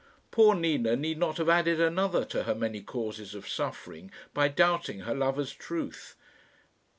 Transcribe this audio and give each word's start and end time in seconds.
Poor 0.31 0.55
Nina 0.55 0.95
need 0.95 1.19
not 1.19 1.37
have 1.37 1.47
added 1.47 1.79
another 1.79 2.25
to 2.25 2.45
her 2.45 2.55
many 2.55 2.81
causes 2.81 3.35
of 3.35 3.47
suffering 3.47 4.09
by 4.33 4.47
doubting 4.47 5.01
her 5.01 5.13
lover's 5.13 5.53
truth. 5.53 6.15